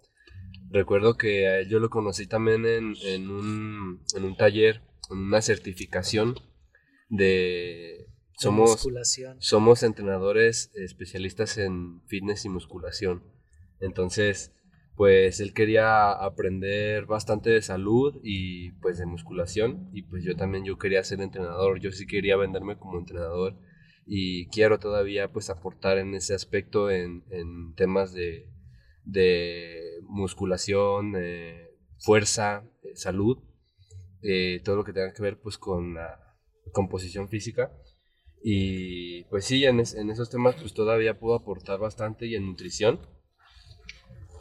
Recuerdo 0.71 1.16
que 1.16 1.47
a 1.47 1.59
él 1.61 1.69
yo 1.69 1.78
lo 1.81 1.90
conocí 1.90 2.26
también 2.26 2.64
en, 2.66 2.95
en 3.04 3.31
un, 3.31 4.02
en 4.14 4.25
un 4.25 4.37
taller, 4.37 4.83
una 5.12 5.42
certificación 5.42 6.35
de... 7.09 8.09
Somos, 8.38 8.71
Musculación. 8.71 9.37
somos 9.40 9.83
entrenadores 9.83 10.73
especialistas 10.75 11.59
en 11.59 12.02
fitness 12.07 12.45
y 12.45 12.49
musculación. 12.49 13.23
Entonces, 13.78 14.52
pues 14.97 15.40
él 15.40 15.54
quería 15.54 16.11
aprender 16.11 17.07
bastante 17.07 17.50
de 17.50 17.62
salud 17.62 18.21
y 18.23 18.73
pues 18.73 18.99
de 18.99 19.07
musculación 19.07 19.88
y 19.92 20.02
pues 20.02 20.25
yo 20.25 20.35
también 20.37 20.64
yo 20.64 20.78
quería 20.78 21.04
ser 21.04 21.21
entrenador, 21.21 21.81
yo 21.81 21.92
sí 21.92 22.07
quería 22.07 22.37
venderme 22.37 22.78
como 22.78 22.99
entrenador 22.99 23.57
y 24.07 24.49
quiero 24.49 24.78
todavía 24.78 25.33
pues 25.33 25.50
aportar 25.50 25.99
en 25.99 26.14
ese 26.14 26.35
aspecto 26.35 26.90
en, 26.90 27.25
en 27.31 27.75
temas 27.75 28.12
de, 28.12 28.49
de 29.04 30.00
musculación, 30.02 31.14
eh, 31.16 31.71
fuerza, 31.99 32.64
eh, 32.83 32.95
salud, 32.95 33.38
eh, 34.23 34.61
todo 34.64 34.76
lo 34.76 34.85
que 34.85 34.93
tenga 34.93 35.12
que 35.12 35.23
ver 35.23 35.41
pues 35.41 35.59
con 35.59 35.95
la 35.95 36.37
composición 36.73 37.29
física. 37.29 37.73
Y 38.43 39.25
pues 39.25 39.45
sí, 39.47 39.64
en, 39.64 39.81
es- 39.81 39.95
en 39.95 40.11
esos 40.11 40.31
temas 40.31 40.57
pues 40.57 40.75
todavía 40.75 41.19
puedo 41.19 41.35
aportar 41.37 41.79
bastante 41.79 42.26
y 42.26 42.35
en 42.37 42.47
nutrición. 42.47 43.00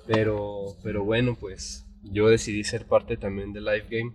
Pero, 0.07 0.75
pero 0.83 1.03
bueno, 1.03 1.35
pues 1.39 1.85
yo 2.03 2.27
decidí 2.29 2.63
ser 2.63 2.85
parte 2.87 3.17
también 3.17 3.53
del 3.53 3.65
Life 3.65 3.87
Game 3.89 4.13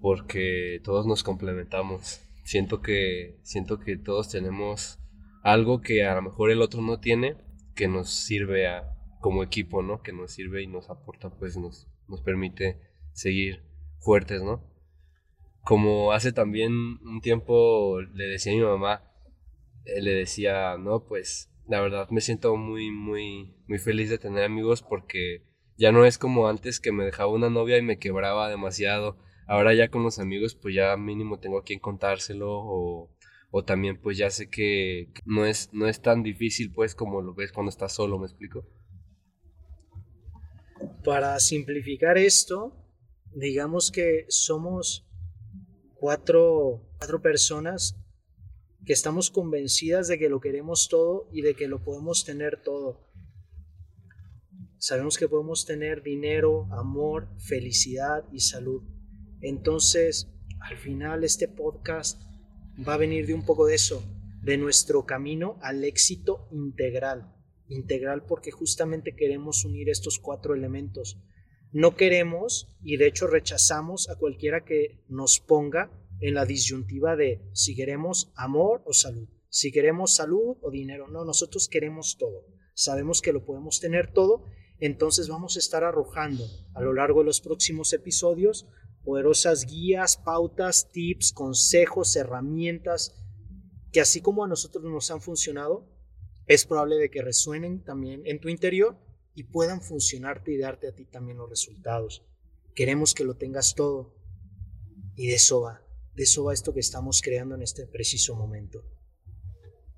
porque 0.00 0.80
todos 0.84 1.06
nos 1.06 1.22
complementamos. 1.22 2.20
Siento 2.44 2.80
que, 2.82 3.38
siento 3.42 3.78
que 3.80 3.96
todos 3.96 4.28
tenemos 4.30 4.98
algo 5.42 5.80
que 5.80 6.04
a 6.04 6.14
lo 6.14 6.22
mejor 6.22 6.50
el 6.50 6.62
otro 6.62 6.82
no 6.82 7.00
tiene, 7.00 7.36
que 7.74 7.88
nos 7.88 8.10
sirve 8.10 8.66
a, 8.68 8.94
como 9.20 9.42
equipo, 9.42 9.82
¿no? 9.82 10.02
Que 10.02 10.12
nos 10.12 10.32
sirve 10.32 10.62
y 10.62 10.66
nos 10.66 10.90
aporta, 10.90 11.30
pues 11.30 11.56
nos, 11.56 11.86
nos 12.08 12.22
permite 12.22 12.80
seguir 13.12 13.62
fuertes, 14.00 14.42
¿no? 14.42 14.62
Como 15.62 16.12
hace 16.12 16.32
también 16.32 16.72
un 16.72 17.20
tiempo 17.20 18.00
le 18.00 18.24
decía 18.24 18.52
a 18.52 18.56
mi 18.56 18.62
mamá, 18.62 19.04
eh, 19.84 20.02
le 20.02 20.12
decía, 20.12 20.76
no, 20.78 21.04
pues 21.04 21.50
la 21.68 21.80
verdad 21.80 22.08
me 22.10 22.20
siento 22.20 22.56
muy, 22.56 22.90
muy, 22.90 23.54
muy 23.68 23.78
feliz 23.78 24.10
de 24.10 24.18
tener 24.18 24.44
amigos 24.44 24.82
porque 24.82 25.44
ya 25.76 25.92
no 25.92 26.04
es 26.04 26.18
como 26.18 26.48
antes 26.48 26.80
que 26.80 26.92
me 26.92 27.04
dejaba 27.04 27.32
una 27.32 27.50
novia 27.50 27.78
y 27.78 27.82
me 27.82 27.98
quebraba 27.98 28.48
demasiado. 28.48 29.18
Ahora 29.46 29.74
ya 29.74 29.88
con 29.88 30.02
los 30.02 30.18
amigos 30.18 30.54
pues 30.54 30.74
ya 30.74 30.96
mínimo 30.96 31.38
tengo 31.38 31.58
a 31.58 31.64
quien 31.64 31.78
contárselo 31.78 32.48
o, 32.50 33.10
o 33.50 33.64
también 33.64 34.00
pues 34.00 34.16
ya 34.18 34.30
sé 34.30 34.48
que 34.48 35.12
no 35.24 35.44
es, 35.44 35.70
no 35.72 35.86
es 35.86 36.02
tan 36.02 36.22
difícil 36.22 36.72
pues 36.72 36.94
como 36.94 37.22
lo 37.22 37.34
ves 37.34 37.52
cuando 37.52 37.70
estás 37.70 37.92
solo, 37.92 38.18
¿me 38.18 38.26
explico? 38.26 38.66
Para 41.04 41.38
simplificar 41.40 42.18
esto, 42.18 42.79
digamos 43.34 43.90
que 43.90 44.26
somos 44.28 45.06
cuatro, 45.94 46.82
cuatro 46.98 47.22
personas 47.22 47.96
que 48.84 48.92
estamos 48.92 49.30
convencidas 49.30 50.08
de 50.08 50.18
que 50.18 50.28
lo 50.28 50.40
queremos 50.40 50.88
todo 50.88 51.28
y 51.32 51.42
de 51.42 51.54
que 51.54 51.68
lo 51.68 51.82
podemos 51.82 52.24
tener 52.24 52.62
todo. 52.62 53.06
Sabemos 54.78 55.18
que 55.18 55.28
podemos 55.28 55.66
tener 55.66 56.02
dinero, 56.02 56.66
amor, 56.72 57.28
felicidad 57.38 58.24
y 58.32 58.40
salud. 58.40 58.82
Entonces, 59.42 60.28
al 60.60 60.78
final 60.78 61.22
este 61.22 61.48
podcast 61.48 62.20
va 62.86 62.94
a 62.94 62.98
venir 62.98 63.26
de 63.26 63.34
un 63.34 63.44
poco 63.44 63.66
de 63.66 63.74
eso, 63.74 64.02
de 64.42 64.56
nuestro 64.56 65.04
camino 65.04 65.58
al 65.60 65.84
éxito 65.84 66.48
integral. 66.50 67.34
Integral 67.68 68.24
porque 68.24 68.50
justamente 68.50 69.14
queremos 69.14 69.64
unir 69.66 69.90
estos 69.90 70.18
cuatro 70.18 70.54
elementos. 70.54 71.18
No 71.72 71.94
queremos 71.94 72.68
y 72.82 72.96
de 72.96 73.06
hecho 73.06 73.26
rechazamos 73.26 74.08
a 74.08 74.16
cualquiera 74.16 74.64
que 74.64 75.04
nos 75.08 75.40
ponga 75.40 75.90
en 76.20 76.34
la 76.34 76.44
disyuntiva 76.44 77.16
de 77.16 77.48
si 77.52 77.74
queremos 77.74 78.32
amor 78.34 78.82
o 78.86 78.92
salud, 78.92 79.28
si 79.48 79.72
queremos 79.72 80.14
salud 80.14 80.56
o 80.60 80.70
dinero. 80.70 81.08
No, 81.08 81.24
nosotros 81.24 81.68
queremos 81.68 82.16
todo. 82.18 82.46
Sabemos 82.74 83.22
que 83.22 83.32
lo 83.32 83.44
podemos 83.44 83.80
tener 83.80 84.12
todo, 84.12 84.44
entonces 84.78 85.28
vamos 85.28 85.56
a 85.56 85.58
estar 85.60 85.84
arrojando 85.84 86.44
a 86.74 86.80
lo 86.80 86.92
largo 86.92 87.20
de 87.20 87.26
los 87.26 87.40
próximos 87.40 87.92
episodios 87.92 88.66
poderosas 89.04 89.66
guías, 89.66 90.16
pautas, 90.18 90.90
tips, 90.92 91.32
consejos, 91.32 92.16
herramientas 92.16 93.16
que 93.92 94.00
así 94.00 94.20
como 94.20 94.44
a 94.44 94.48
nosotros 94.48 94.84
nos 94.84 95.10
han 95.10 95.20
funcionado, 95.20 95.88
es 96.46 96.64
probable 96.64 96.96
de 96.96 97.10
que 97.10 97.22
resuenen 97.22 97.82
también 97.82 98.22
en 98.24 98.40
tu 98.40 98.48
interior 98.48 98.96
y 99.34 99.44
puedan 99.44 99.80
funcionarte 99.80 100.52
y 100.52 100.58
darte 100.58 100.88
a 100.88 100.94
ti 100.94 101.04
también 101.04 101.38
los 101.38 101.48
resultados. 101.48 102.22
Queremos 102.74 103.14
que 103.14 103.24
lo 103.24 103.36
tengas 103.36 103.74
todo 103.74 104.14
y 105.16 105.28
de 105.28 105.34
eso 105.34 105.60
va, 105.62 105.82
de 106.14 106.22
eso 106.22 106.44
va 106.44 106.54
esto 106.54 106.74
que 106.74 106.80
estamos 106.80 107.20
creando 107.22 107.54
en 107.54 107.62
este 107.62 107.86
preciso 107.86 108.34
momento. 108.36 108.84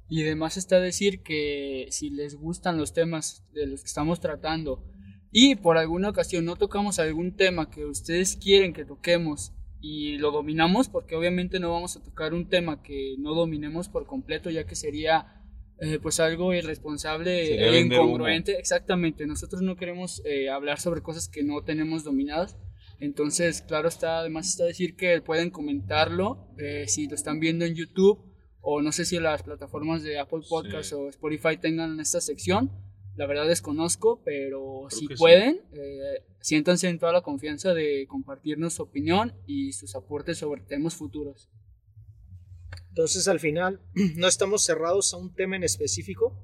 Y 0.09 0.23
además 0.23 0.57
está 0.57 0.79
decir 0.79 1.23
que 1.23 1.87
si 1.91 2.11
les 2.11 2.35
gustan 2.35 2.77
los 2.77 2.93
temas 2.93 3.45
de 3.55 3.67
los 3.67 3.81
que 3.81 3.87
estamos 3.87 4.21
tratando 4.21 4.85
y 5.31 5.55
por 5.55 5.79
alguna 5.79 6.11
ocasión 6.11 6.45
no 6.45 6.57
tocamos 6.57 6.99
algún 6.99 7.35
tema 7.35 7.71
que 7.71 7.87
ustedes 7.87 8.37
quieren 8.37 8.75
que 8.75 8.85
toquemos 8.85 9.53
y 9.81 10.19
lo 10.19 10.31
dominamos, 10.31 10.89
porque 10.89 11.17
obviamente 11.17 11.59
no 11.59 11.73
vamos 11.73 11.97
a 11.97 12.03
tocar 12.03 12.35
un 12.35 12.49
tema 12.49 12.83
que 12.83 13.17
no 13.19 13.35
dominemos 13.35 13.89
por 13.89 14.07
completo, 14.07 14.49
ya 14.51 14.65
que 14.65 14.77
sería 14.77 15.42
eh, 15.83 15.99
pues 16.01 16.21
algo 16.21 16.55
irresponsable 16.55 17.47
Sería 17.47 17.67
e 17.69 17.81
incongruente. 17.81 18.59
Exactamente, 18.59 19.27
nosotros 19.27 19.63
no 19.63 19.75
queremos 19.77 20.23
eh, 20.25 20.49
hablar 20.49 20.79
sobre 20.79 21.03
cosas 21.03 21.29
que 21.29 21.43
no 21.43 21.63
tenemos 21.65 22.05
dominadas. 22.05 22.57
Entonces, 23.01 23.63
claro 23.63 23.89
está, 23.89 24.21
además 24.21 24.49
está 24.49 24.65
decir 24.65 24.95
que 24.95 25.21
pueden 25.21 25.51
comentarlo 25.51 26.47
eh, 26.57 26.85
si 26.87 27.09
lo 27.09 27.17
están 27.17 27.41
viendo 27.41 27.65
en 27.65 27.75
YouTube 27.75 28.21
o 28.61 28.81
no 28.81 28.93
sé 28.93 29.05
si 29.05 29.19
las 29.19 29.43
plataformas 29.43 30.05
de 30.05 30.21
Apple 30.21 30.43
Podcast 30.49 30.91
Sí. 30.91 30.95
o 30.95 31.09
Spotify 31.09 31.57
tengan 31.61 31.99
esta 31.99 32.21
sección. 32.21 32.71
La 33.17 33.27
verdad 33.27 33.49
desconozco, 33.49 34.23
pero 34.25 34.87
si 34.89 35.09
sí. 35.09 35.15
pueden, 35.19 35.63
eh, 35.73 36.23
siéntanse 36.41 36.89
en 36.89 37.01
toda 37.01 37.13
la 37.13 37.23
confianza 37.23 37.75
de 37.75 38.07
compartirnos 38.09 38.75
su 38.75 38.85
opinión 38.85 39.35
y 39.47 39.73
sus 39.73 39.97
aportes 39.97 40.39
sobre 40.39 40.63
temas 40.63 40.95
futuros. 40.95 41.51
Entonces 42.89 43.29
al 43.29 43.41
final 43.41 43.81
no 44.17 44.29
estamos 44.29 44.65
cerrados 44.65 45.15
a 45.15 45.17
un 45.17 45.35
tema 45.35 45.57
en 45.57 45.65
específico. 45.65 46.39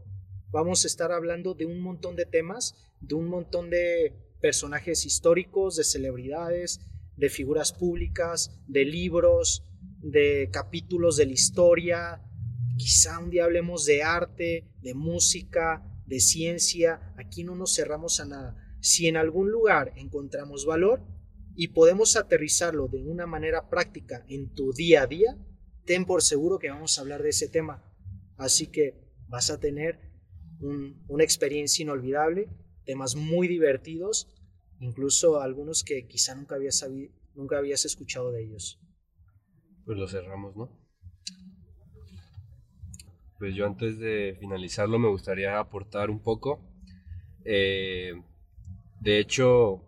Vamos 0.50 0.85
a 0.85 0.87
estar 0.87 1.12
hablando 1.12 1.54
de 1.54 1.66
un 1.66 1.80
montón 1.80 2.16
de 2.16 2.25
temas, 2.25 2.75
de 3.00 3.14
un 3.14 3.26
montón 3.26 3.68
de 3.70 4.14
personajes 4.40 5.04
históricos, 5.04 5.76
de 5.76 5.85
celebridades, 5.85 6.80
de 7.16 7.28
figuras 7.28 7.73
públicas, 7.73 8.58
de 8.66 8.85
libros, 8.85 9.64
de 10.00 10.49
capítulos 10.52 11.16
de 11.16 11.26
la 11.26 11.32
historia. 11.32 12.23
Quizá 12.76 13.18
un 13.18 13.30
día 13.30 13.44
hablemos 13.44 13.85
de 13.85 14.02
arte, 14.02 14.68
de 14.80 14.94
música, 14.94 15.85
de 16.06 16.20
ciencia. 16.20 17.12
Aquí 17.16 17.44
no 17.44 17.54
nos 17.56 17.75
cerramos 17.75 18.20
a 18.20 18.25
nada. 18.25 18.56
Si 18.80 19.08
en 19.08 19.16
algún 19.16 19.50
lugar 19.50 19.92
encontramos 19.97 20.64
valor 20.64 21.02
y 21.56 21.68
podemos 21.68 22.16
aterrizarlo 22.16 22.87
de 22.87 23.02
una 23.02 23.26
manera 23.26 23.68
práctica 23.68 24.25
en 24.28 24.54
tu 24.54 24.73
día 24.73 25.02
a 25.02 25.06
día, 25.08 25.37
ten 25.88 26.02
por 26.11 26.21
seguro 26.33 26.59
que 26.61 26.71
vamos 26.75 26.92
a 26.99 27.00
hablar 27.02 27.23
de 27.23 27.30
ese 27.30 27.49
tema. 27.49 27.75
Así 28.37 28.64
que 28.75 28.85
vas 29.26 29.50
a 29.50 29.59
tener 29.66 29.92
un- 30.61 31.02
una 31.09 31.25
experiencia 31.25 31.83
inolvidable, 31.83 32.49
temas 32.85 33.16
muy 33.16 33.49
divertidos, 33.49 34.14
incluso 34.80 35.40
algunos 35.40 35.83
que 35.88 36.07
quizá 36.07 36.35
nunca 36.35 36.57
habías, 36.57 36.78
nunca 37.35 37.59
habías 37.59 37.85
escuchado 37.85 38.30
de 38.33 38.45
ellos. 38.45 38.78
Pues 39.85 39.97
lo 39.99 40.07
cerramos, 40.07 40.54
¿no? 40.57 40.68
Pues 43.38 43.54
yo 43.54 43.66
antes 43.66 43.99
de 43.99 44.37
finalizarlo 44.40 44.99
me 44.99 45.09
gustaría 45.09 45.59
aportar 45.59 46.11
un 46.11 46.21
poco. 46.21 46.61
Eh, 47.45 48.14
de 49.00 49.18
hecho, 49.21 49.85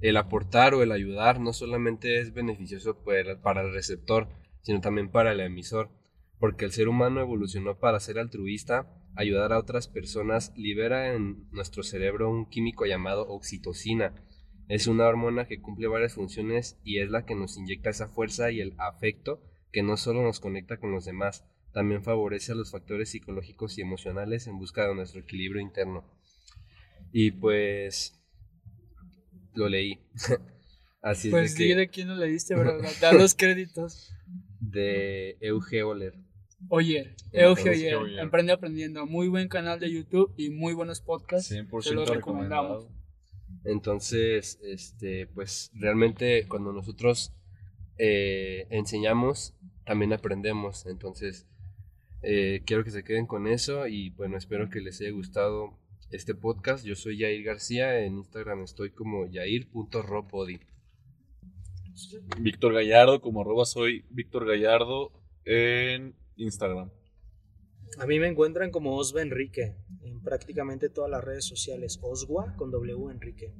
el 0.00 0.16
aportar 0.16 0.74
o 0.74 0.82
el 0.82 0.92
ayudar 0.92 1.40
no 1.40 1.52
solamente 1.52 2.20
es 2.20 2.34
beneficioso 2.34 2.96
para 3.04 3.42
para 3.42 3.62
el 3.62 3.72
receptor, 3.72 4.28
sino 4.68 4.82
también 4.82 5.10
para 5.10 5.32
el 5.32 5.40
emisor, 5.40 5.88
porque 6.38 6.66
el 6.66 6.72
ser 6.72 6.88
humano 6.88 7.22
evolucionó 7.22 7.78
para 7.78 8.00
ser 8.00 8.18
altruista, 8.18 8.86
ayudar 9.16 9.54
a 9.54 9.58
otras 9.58 9.88
personas 9.88 10.52
libera 10.58 11.14
en 11.14 11.48
nuestro 11.52 11.82
cerebro 11.82 12.30
un 12.30 12.44
químico 12.50 12.84
llamado 12.84 13.26
oxitocina. 13.28 14.12
Es 14.68 14.86
una 14.86 15.06
hormona 15.06 15.46
que 15.46 15.62
cumple 15.62 15.88
varias 15.88 16.12
funciones 16.12 16.78
y 16.84 16.98
es 16.98 17.08
la 17.08 17.24
que 17.24 17.34
nos 17.34 17.56
inyecta 17.56 17.88
esa 17.88 18.08
fuerza 18.08 18.50
y 18.50 18.60
el 18.60 18.74
afecto 18.76 19.40
que 19.72 19.82
no 19.82 19.96
solo 19.96 20.20
nos 20.22 20.38
conecta 20.38 20.76
con 20.76 20.92
los 20.92 21.06
demás, 21.06 21.46
también 21.72 22.02
favorece 22.04 22.52
a 22.52 22.54
los 22.54 22.70
factores 22.70 23.08
psicológicos 23.08 23.78
y 23.78 23.80
emocionales 23.80 24.48
en 24.48 24.58
busca 24.58 24.86
de 24.86 24.94
nuestro 24.94 25.22
equilibrio 25.22 25.62
interno. 25.62 26.04
Y 27.10 27.30
pues 27.30 28.22
lo 29.54 29.66
leí. 29.70 29.98
Así 31.00 31.30
Pues 31.30 31.52
es 31.52 31.58
de 31.58 31.74
de 31.74 31.86
que 31.86 31.90
quién 31.90 32.08
no 32.08 32.16
le 32.16 32.26
diste, 32.26 32.54
¿verdad? 32.54 32.86
Da 33.00 33.14
los 33.14 33.34
créditos. 33.38 34.12
De 34.70 35.36
Euge 35.40 35.82
Oler. 35.82 36.14
Oyer, 36.68 37.14
Euge 37.32 37.70
Oyer, 37.70 37.96
Oyer. 37.96 38.18
Emprende 38.18 38.52
Aprendiendo. 38.52 39.06
Muy 39.06 39.28
buen 39.28 39.48
canal 39.48 39.78
de 39.78 39.90
YouTube 39.92 40.32
y 40.36 40.50
muy 40.50 40.74
buenos 40.74 41.00
podcasts. 41.00 41.52
100% 41.52 41.82
Se 41.82 41.94
los 41.94 42.08
recomendado. 42.08 42.78
recomendamos. 42.80 42.98
Entonces, 43.64 44.58
este, 44.62 45.26
pues 45.28 45.70
realmente 45.74 46.46
cuando 46.48 46.72
nosotros 46.72 47.32
eh, 47.98 48.66
enseñamos, 48.70 49.54
también 49.84 50.12
aprendemos. 50.12 50.86
Entonces, 50.86 51.46
eh, 52.22 52.62
quiero 52.66 52.84
que 52.84 52.90
se 52.90 53.04
queden 53.04 53.26
con 53.26 53.46
eso 53.46 53.86
y 53.86 54.10
bueno, 54.10 54.36
espero 54.36 54.68
que 54.68 54.80
les 54.80 55.00
haya 55.00 55.10
gustado 55.10 55.78
este 56.10 56.34
podcast. 56.34 56.84
Yo 56.84 56.94
soy 56.94 57.18
Yair 57.18 57.44
García, 57.44 58.00
en 58.00 58.18
Instagram 58.18 58.62
estoy 58.62 58.90
como 58.90 59.26
yair.robody. 59.26 60.60
Víctor 62.38 62.74
Gallardo, 62.74 63.20
como 63.20 63.40
arroba 63.40 63.64
soy 63.64 64.04
Víctor 64.10 64.46
Gallardo 64.46 65.10
en 65.44 66.14
Instagram. 66.36 66.90
A 67.98 68.06
mí 68.06 68.20
me 68.20 68.28
encuentran 68.28 68.70
como 68.70 68.94
Osva 68.96 69.22
Enrique 69.22 69.74
en 70.02 70.22
prácticamente 70.22 70.88
todas 70.88 71.10
las 71.10 71.24
redes 71.24 71.46
sociales. 71.46 71.98
Oswa 72.02 72.54
con 72.56 72.70
W 72.70 73.10
Enrique. 73.10 73.52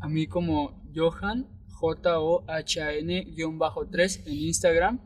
A 0.00 0.08
mí 0.08 0.26
como 0.26 0.82
Johan, 0.94 1.46
J-O-H-A-N-3 1.68 4.26
en 4.26 4.32
Instagram. 4.32 5.00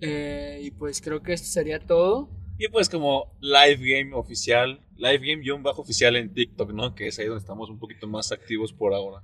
Eh, 0.00 0.60
y 0.62 0.70
pues 0.72 1.00
creo 1.00 1.22
que 1.22 1.32
esto 1.32 1.48
sería 1.48 1.80
todo. 1.80 2.28
Y 2.58 2.68
pues 2.68 2.88
como 2.88 3.36
Live 3.40 3.78
Game 3.78 4.14
oficial, 4.14 4.84
Live 4.96 5.20
Game-oficial 5.20 6.16
en 6.16 6.34
TikTok, 6.34 6.72
¿no? 6.72 6.94
Que 6.94 7.06
es 7.06 7.18
ahí 7.18 7.26
donde 7.26 7.40
estamos 7.40 7.70
un 7.70 7.78
poquito 7.78 8.08
más 8.08 8.32
activos 8.32 8.72
por 8.72 8.94
ahora. 8.94 9.22